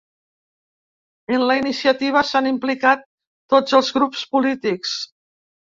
[1.35, 3.07] En la iniciativa s’han implicat
[3.55, 5.01] tots els grups polítics.